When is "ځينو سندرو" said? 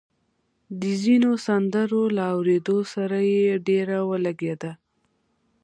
1.03-2.03